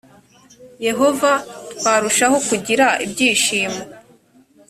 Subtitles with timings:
[0.85, 1.31] yehova
[1.77, 3.81] twarushaho kugira ibyishimo